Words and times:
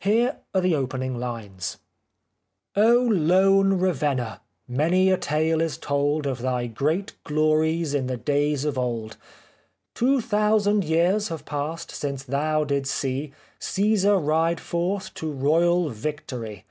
Here 0.00 0.38
are 0.52 0.60
the 0.60 0.74
opening 0.74 1.20
lines:" 1.20 1.76
O 2.92 2.96
lone 2.98 3.74
Ravenna! 3.74 4.40
many 4.66 5.08
a 5.12 5.16
tale 5.16 5.60
is 5.60 5.78
told 5.78 6.26
Of 6.26 6.42
thy 6.42 6.66
great 6.66 7.14
glories 7.22 7.94
in 7.94 8.08
the 8.08 8.16
days 8.16 8.64
of 8.64 8.76
old: 8.76 9.16
Two 9.94 10.20
thousand 10.20 10.82
years 10.82 11.28
have 11.28 11.44
passed 11.44 11.92
since 11.92 12.24
thou 12.24 12.64
didst 12.64 12.92
see 12.92 13.32
Caesar 13.60 14.16
ride 14.18 14.58
forth 14.58 15.14
to 15.14 15.30
royal 15.30 15.90
victory. 15.90 16.64